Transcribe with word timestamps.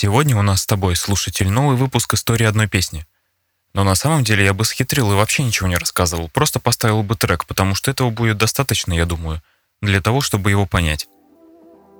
Сегодня 0.00 0.36
у 0.36 0.42
нас 0.42 0.62
с 0.62 0.66
тобой, 0.66 0.94
слушатель, 0.94 1.48
новый 1.48 1.76
выпуск 1.76 2.14
истории 2.14 2.46
одной 2.46 2.68
песни. 2.68 3.04
Но 3.74 3.82
на 3.82 3.96
самом 3.96 4.22
деле 4.22 4.44
я 4.44 4.54
бы 4.54 4.64
схитрил 4.64 5.10
и 5.10 5.16
вообще 5.16 5.42
ничего 5.42 5.68
не 5.68 5.76
рассказывал, 5.76 6.28
просто 6.28 6.60
поставил 6.60 7.02
бы 7.02 7.16
трек, 7.16 7.46
потому 7.46 7.74
что 7.74 7.90
этого 7.90 8.10
будет 8.10 8.38
достаточно, 8.38 8.92
я 8.92 9.06
думаю, 9.06 9.42
для 9.82 10.00
того, 10.00 10.20
чтобы 10.20 10.50
его 10.50 10.66
понять. 10.66 11.08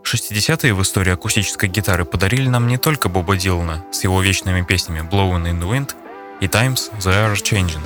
60-е 0.05 0.75
в 0.75 0.83
истории 0.83 1.13
акустической 1.13 1.69
гитары 1.69 2.05
подарили 2.05 2.49
нам 2.49 2.69
не 2.69 2.79
только 2.79 3.09
Боба 3.09 3.37
Дилана 3.37 3.85
с 3.91 4.05
его 4.05 4.23
вечными 4.23 4.63
песнями 4.63 5.01
Blowing 5.01 5.51
in 5.51 5.61
the 5.61 5.69
Wind 5.69 5.97
и 6.41 6.47
Times 6.47 6.93
The 7.01 7.11
Are 7.11 7.35
Changing. 7.35 7.83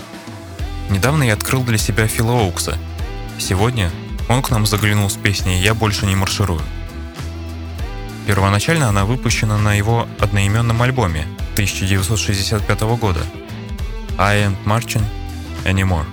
Недавно 0.90 1.22
я 1.22 1.32
открыл 1.32 1.64
для 1.64 1.78
себя 1.78 2.06
Фила 2.06 2.38
Оукса. 2.38 2.76
Сегодня 3.38 3.90
он 4.28 4.42
к 4.42 4.50
нам 4.50 4.66
заглянул 4.66 5.08
с 5.08 5.16
песней 5.16 5.62
«Я 5.62 5.72
больше 5.72 6.04
не 6.04 6.16
марширую». 6.16 6.60
Первоначально 8.26 8.88
она 8.88 9.04
выпущена 9.04 9.58
на 9.58 9.74
его 9.74 10.06
одноименном 10.20 10.80
альбоме 10.82 11.26
1965 11.54 12.80
года 12.96 13.20
«I 14.16 14.44
Ain't 14.44 14.56
Marching 14.64 15.04
Anymore». 15.64 16.06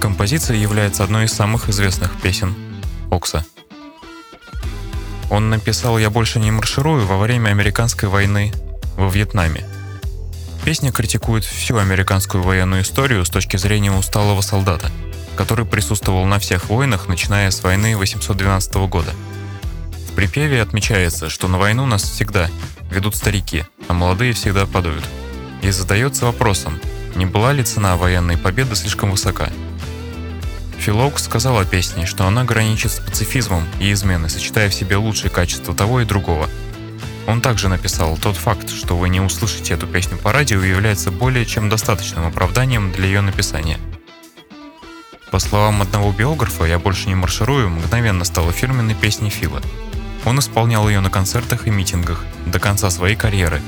Композиция 0.00 0.56
является 0.56 1.02
одной 1.02 1.24
из 1.24 1.32
самых 1.32 1.68
известных 1.68 2.14
песен 2.20 2.54
Окса. 3.10 3.44
Он 5.28 5.50
написал 5.50 5.98
«Я 5.98 6.10
больше 6.10 6.38
не 6.38 6.52
марширую» 6.52 7.06
во 7.06 7.18
время 7.18 7.50
американской 7.50 8.08
войны 8.08 8.52
во 8.96 9.08
Вьетнаме. 9.08 9.64
Песня 10.64 10.92
критикует 10.92 11.44
всю 11.44 11.76
американскую 11.78 12.42
военную 12.42 12.82
историю 12.82 13.24
с 13.24 13.30
точки 13.30 13.56
зрения 13.56 13.90
усталого 13.90 14.42
солдата, 14.42 14.92
который 15.36 15.66
присутствовал 15.66 16.24
на 16.24 16.38
всех 16.38 16.68
войнах, 16.68 17.08
начиная 17.08 17.50
с 17.50 17.62
войны 17.64 17.96
812 17.96 18.74
года– 18.88 19.12
припеве 20.16 20.62
отмечается, 20.62 21.28
что 21.28 21.46
на 21.46 21.58
войну 21.58 21.84
нас 21.84 22.02
всегда 22.02 22.48
ведут 22.90 23.14
старики, 23.14 23.64
а 23.86 23.92
молодые 23.92 24.32
всегда 24.32 24.64
падают. 24.64 25.04
И 25.62 25.70
задается 25.70 26.24
вопросом, 26.24 26.80
не 27.14 27.26
была 27.26 27.52
ли 27.52 27.62
цена 27.62 27.96
военной 27.96 28.38
победы 28.38 28.74
слишком 28.76 29.10
высока? 29.10 29.50
Филок 30.78 31.18
сказал 31.18 31.58
о 31.58 31.66
песне, 31.66 32.06
что 32.06 32.26
она 32.26 32.44
граничит 32.44 32.92
с 32.92 32.98
пацифизмом 32.98 33.66
и 33.78 33.92
изменой, 33.92 34.30
сочетая 34.30 34.70
в 34.70 34.74
себе 34.74 34.96
лучшие 34.96 35.30
качества 35.30 35.74
того 35.74 36.00
и 36.00 36.06
другого. 36.06 36.48
Он 37.26 37.42
также 37.42 37.68
написал, 37.68 38.16
тот 38.16 38.36
факт, 38.36 38.70
что 38.70 38.96
вы 38.96 39.10
не 39.10 39.20
услышите 39.20 39.74
эту 39.74 39.86
песню 39.86 40.16
по 40.16 40.32
радио, 40.32 40.62
является 40.62 41.10
более 41.10 41.44
чем 41.44 41.68
достаточным 41.68 42.26
оправданием 42.26 42.90
для 42.90 43.06
ее 43.06 43.20
написания. 43.20 43.78
По 45.30 45.40
словам 45.40 45.82
одного 45.82 46.12
биографа, 46.12 46.64
«Я 46.64 46.78
больше 46.78 47.08
не 47.08 47.14
марширую» 47.14 47.68
мгновенно 47.68 48.24
стала 48.24 48.52
фирменной 48.52 48.94
песней 48.94 49.28
Фила– 49.28 49.60
он 50.26 50.40
исполнял 50.40 50.88
ее 50.88 51.00
на 51.00 51.08
концертах 51.08 51.66
и 51.66 51.70
митингах 51.70 52.24
до 52.46 52.58
конца 52.58 52.90
своей 52.90 53.14
карьеры, 53.14 53.62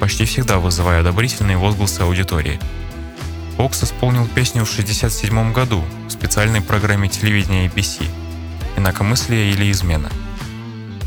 почти 0.00 0.26
всегда 0.26 0.58
вызывая 0.58 1.00
одобрительные 1.00 1.56
возгласы 1.56 2.02
аудитории. 2.02 2.60
Окс 3.56 3.82
исполнил 3.82 4.26
песню 4.26 4.64
в 4.64 4.70
1967 4.70 5.52
году 5.52 5.82
в 6.06 6.10
специальной 6.10 6.60
программе 6.60 7.08
телевидения 7.08 7.66
ABC 7.66 8.06
«Инакомыслие 8.76 9.50
или 9.50 9.70
измена». 9.70 10.10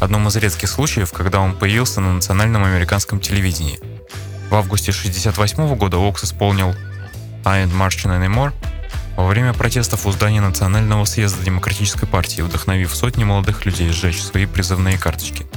Одном 0.02 0.28
из 0.28 0.36
редких 0.36 0.70
случаев, 0.70 1.12
когда 1.12 1.42
он 1.42 1.56
появился 1.56 2.02
на 2.02 2.14
национальном 2.14 2.64
американском 2.64 3.20
телевидении. 3.20 3.80
В 4.50 4.56
августе 4.56 4.92
1968 4.92 5.76
года 5.76 5.98
Окс 5.98 6.24
исполнил 6.24 6.74
«I 7.46 7.66
ain't 7.66 7.74
marching 7.74 8.18
anymore» 8.18 8.52
во 9.18 9.26
время 9.26 9.52
протестов 9.52 10.06
у 10.06 10.12
здания 10.12 10.42
Национального 10.42 11.04
съезда 11.06 11.44
Демократической 11.44 12.06
партии, 12.06 12.42
вдохновив 12.44 12.96
сотни 12.96 13.24
молодых 13.24 13.66
людей 13.66 13.90
сжечь 13.90 14.22
свои 14.22 14.46
призывные 14.46 15.00
карточки. 15.00 15.48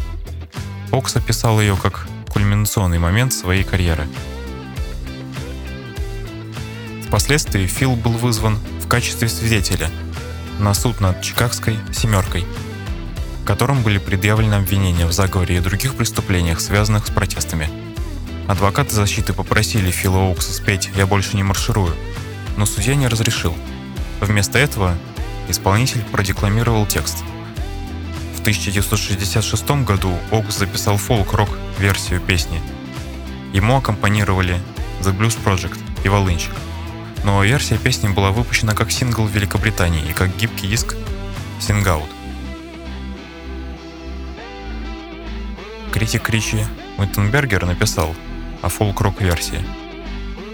Окс 0.91 1.15
описал 1.15 1.61
ее 1.61 1.77
как 1.77 2.09
кульминационный 2.31 2.99
момент 2.99 3.35
своей 3.35 3.63
карьеры. 3.63 4.09
Впоследствии 7.07 7.67
Фил 7.67 7.97
был 7.97 8.13
вызван 8.13 8.59
в 8.83 8.89
качестве 8.89 9.29
свидетеля 9.29 9.91
на 10.59 10.73
суд 10.73 11.01
над 11.01 11.21
Чикагской 11.21 11.77
«семеркой», 11.93 12.47
которым 13.45 13.83
были 13.83 13.99
предъявлены 13.99 14.55
обвинения 14.55 15.05
в 15.05 15.13
заговоре 15.13 15.59
и 15.59 15.61
других 15.61 15.97
преступлениях, 15.97 16.61
связанных 16.61 17.07
с 17.07 17.11
протестами. 17.11 17.69
Адвокаты 18.49 18.95
защиты 18.95 19.35
попросили 19.35 19.91
Фила 19.91 20.31
Окса 20.31 20.53
спеть 20.53 20.91
«Я 20.97 21.07
больше 21.07 21.37
не 21.37 21.43
марширую», 21.43 21.95
но 22.57 22.67
судья 22.67 22.95
не 22.95 23.09
разрешил. 23.09 23.55
Вместо 24.21 24.59
этого 24.59 24.97
исполнитель 25.49 26.03
продекламировал 26.05 26.87
текст. 26.87 27.25
В 28.37 28.41
1966 28.41 29.71
году 29.85 30.17
Окс 30.31 30.57
записал 30.57 30.97
фолк-рок 30.97 31.51
версию 31.79 32.21
песни. 32.21 32.61
Ему 33.53 33.77
аккомпанировали 33.77 34.61
The 35.01 35.17
Blues 35.17 35.39
Project 35.43 35.79
и 36.05 36.09
Волынщик. 36.09 36.53
Но 37.25 37.43
версия 37.45 37.77
песни 37.77 38.09
была 38.09 38.31
выпущена 38.31 38.75
как 38.75 38.91
сингл 38.91 39.25
в 39.25 39.31
Великобритании 39.31 40.09
и 40.09 40.13
как 40.13 40.35
гибкий 40.37 40.69
диск 40.69 40.95
Singout. 41.61 42.09
Критик 45.93 46.31
Ричи 46.31 46.65
Уиттенбергер 46.97 47.67
написал 47.67 48.15
о 48.63 48.69
фолк-рок 48.69 49.21
версии– 49.21 49.63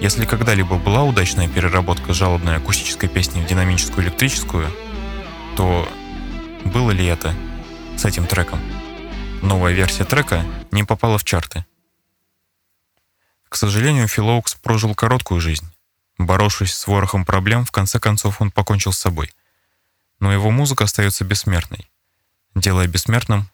если 0.01 0.25
когда-либо 0.25 0.79
была 0.79 1.03
удачная 1.05 1.49
переработка 1.49 2.13
жалобной 2.13 2.57
акустической 2.57 3.09
песни 3.09 3.43
в 3.43 3.47
динамическую 3.47 4.05
электрическую, 4.05 4.71
то 5.57 5.89
было 6.65 6.91
ли 6.91 7.07
это 7.07 7.35
с 7.97 8.05
этим 8.05 8.27
треком? 8.27 8.61
Новая 9.43 9.73
версия 9.73 10.05
трека 10.05 10.45
не 10.71 10.85
попала 10.85 11.19
в 11.19 11.25
чарты. 11.25 11.65
К 13.49 13.57
сожалению, 13.57 14.09
Филоукс 14.09 14.55
прожил 14.55 14.95
короткую 14.95 15.41
жизнь. 15.41 15.67
Боровшись 16.19 16.75
с 16.75 16.87
ворохом 16.87 17.25
проблем, 17.25 17.65
в 17.65 17.71
конце 17.71 17.99
концов 17.99 18.41
он 18.41 18.51
покончил 18.51 18.93
с 18.93 18.99
собой. 18.99 19.33
Но 20.19 20.33
его 20.33 20.51
музыка 20.51 20.85
остается 20.85 21.25
бессмертной, 21.25 21.89
делая 22.55 22.87
бессмертным 22.87 23.49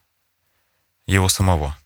его 1.06 1.28
самого. 1.28 1.76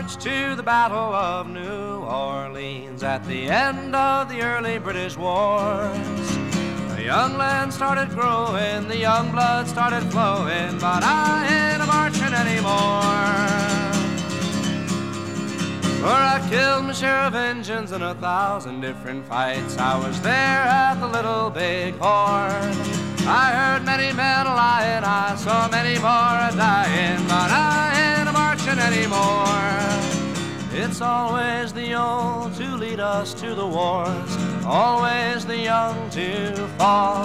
Marched 0.00 0.20
to 0.22 0.56
the 0.56 0.62
Battle 0.62 1.12
of 1.12 1.46
New 1.46 1.98
Orleans 2.04 3.02
at 3.02 3.22
the 3.26 3.50
end 3.50 3.94
of 3.94 4.30
the 4.30 4.40
early 4.40 4.78
British 4.78 5.14
wars. 5.14 6.36
The 6.96 7.02
young 7.04 7.36
land 7.36 7.70
started 7.70 8.08
growing, 8.08 8.88
the 8.88 8.96
young 8.96 9.30
blood 9.30 9.68
started 9.68 10.02
flowing, 10.10 10.78
but 10.78 11.02
I 11.04 11.46
ain't 11.52 11.82
a 11.82 11.86
marching 11.86 12.32
anymore. 12.32 12.70
For 16.00 16.16
I 16.34 16.46
killed 16.48 16.86
my 16.86 16.92
share 16.92 17.24
of 17.26 17.34
Injuns 17.34 17.92
in 17.92 18.00
a 18.00 18.14
thousand 18.14 18.80
different 18.80 19.26
fights. 19.26 19.76
I 19.76 19.98
was 19.98 20.18
there 20.22 20.32
at 20.32 20.94
the 20.94 21.08
Little 21.08 21.50
Big 21.50 21.94
Horn. 21.96 22.72
I 23.28 23.52
heard 23.52 23.84
many 23.84 24.14
men 24.14 24.46
lying, 24.46 25.04
I 25.04 25.36
saw 25.36 25.68
many 25.68 25.98
more 25.98 26.08
a 26.08 26.50
dying, 26.56 27.26
Always 31.02 31.72
the 31.72 31.94
old 31.94 32.54
to 32.56 32.76
lead 32.76 33.00
us 33.00 33.32
to 33.34 33.54
the 33.54 33.66
wars, 33.66 34.36
always 34.66 35.46
the 35.46 35.56
young 35.56 36.10
to 36.10 36.54
fall. 36.76 37.24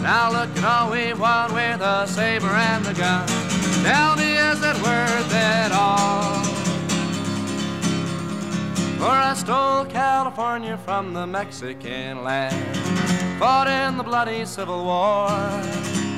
Now 0.00 0.30
look 0.30 0.56
at 0.56 0.64
all 0.64 0.92
we've 0.92 1.18
won 1.18 1.52
with 1.52 1.80
the 1.80 2.06
saber 2.06 2.46
and 2.46 2.84
the 2.84 2.94
gun. 2.94 3.26
Tell 3.82 4.14
me, 4.14 4.36
is 4.36 4.62
it 4.62 4.76
worth 4.82 5.32
it 5.32 5.72
all? 5.72 6.44
For 8.98 9.10
I 9.10 9.34
stole 9.34 9.86
California 9.86 10.78
from 10.78 11.14
the 11.14 11.26
Mexican 11.26 12.22
land, 12.22 12.76
fought 13.40 13.66
in 13.66 13.96
the 13.96 14.04
bloody 14.04 14.44
Civil 14.44 14.84
War. 14.84 15.28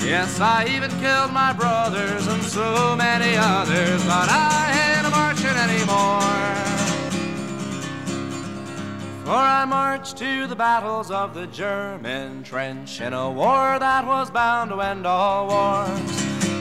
Yes, 0.05 0.41
I 0.41 0.67
even 0.69 0.91
killed 1.01 1.33
my 1.33 1.53
brothers 1.55 2.27
and 2.27 2.43
so 2.43 2.95
many 2.97 3.35
others, 3.37 4.05
but 4.05 4.29
I 4.29 4.46
For 9.27 9.33
I 9.33 9.65
marched 9.65 10.19
to 10.19 10.47
the 10.47 10.55
battles 10.55 11.11
of 11.11 11.35
the 11.35 11.49
German 11.49 12.45
trench 12.45 13.01
in 13.01 13.13
a 13.13 13.29
war 13.29 13.77
that 13.77 14.07
was 14.07 14.31
bound 14.31 14.71
to 14.71 14.81
end 14.81 15.05
all 15.05 15.49
wars. 15.49 16.13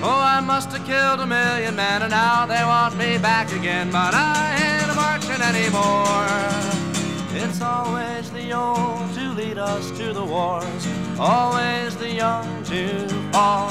Oh, 0.01 0.19
I 0.19 0.39
must 0.39 0.71
have 0.71 0.83
killed 0.83 1.19
a 1.19 1.27
million 1.27 1.75
men, 1.75 2.01
and 2.01 2.09
now 2.09 2.47
they 2.47 2.63
want 2.63 2.97
me 2.97 3.19
back 3.19 3.51
again, 3.51 3.91
but 3.91 4.15
I 4.15 4.57
ain't 4.65 4.95
marching 4.95 5.43
anymore. 5.43 6.25
It's 7.37 7.61
always 7.61 8.31
the 8.31 8.51
old 8.53 9.13
to 9.13 9.29
lead 9.33 9.59
us 9.59 9.91
to 9.99 10.11
the 10.11 10.25
wars, 10.25 10.87
always 11.19 11.95
the 11.97 12.09
young 12.09 12.63
to 12.63 13.07
fall. 13.31 13.69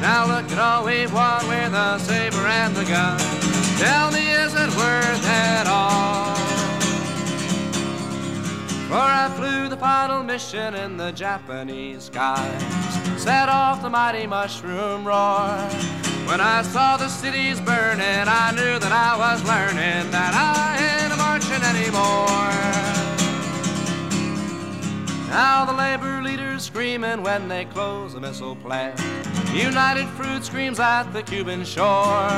Now 0.00 0.24
look 0.26 0.50
at 0.50 0.58
all 0.58 0.86
we've 0.86 1.12
won 1.12 1.46
with 1.46 1.72
the 1.72 1.98
saber 1.98 2.46
and 2.46 2.74
the 2.74 2.86
gun. 2.86 3.18
Tell 3.76 4.10
me, 4.10 4.26
is 4.26 4.54
it 4.54 4.70
worth 4.74 5.22
it 5.22 5.66
all? 5.66 6.39
Flew 9.36 9.68
the 9.68 9.76
final 9.76 10.22
mission 10.22 10.74
in 10.74 10.96
the 10.96 11.12
Japanese 11.12 12.04
skies, 12.04 12.62
set 13.22 13.48
off 13.48 13.82
the 13.82 13.90
mighty 13.90 14.26
mushroom 14.26 15.06
roar. 15.06 15.56
When 16.26 16.40
I 16.40 16.62
saw 16.62 16.96
the 16.96 17.08
cities 17.08 17.60
burning, 17.60 18.28
I 18.28 18.52
knew 18.52 18.78
that 18.78 18.92
I 18.92 19.16
was 19.16 19.42
learning 19.44 20.10
that 20.10 20.34
I 20.34 20.78
ain't 20.86 21.16
marching 21.18 21.62
anymore. 21.62 22.30
Now 25.28 25.64
the 25.64 25.72
labor 25.72 26.22
leaders 26.22 26.64
screaming 26.64 27.22
when 27.22 27.48
they 27.48 27.64
close 27.64 28.14
the 28.14 28.20
missile 28.20 28.56
plant. 28.56 29.00
United 29.54 30.08
Fruit 30.10 30.44
screams 30.44 30.78
at 30.78 31.12
the 31.12 31.22
Cuban 31.22 31.64
shore. 31.64 32.28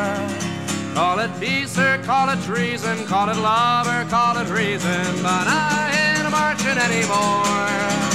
Call 0.95 1.19
it 1.19 1.31
peace 1.41 1.79
or 1.79 1.99
call 2.05 2.29
it 2.29 2.43
treason, 2.45 3.07
call 3.07 3.31
it 3.31 3.37
love 3.37 3.87
or 3.87 4.09
call 4.11 4.37
it 4.37 4.49
reason, 4.51 5.23
but 5.23 5.47
I 5.47 6.02
marching 6.33 6.79
anymore. 6.79 8.12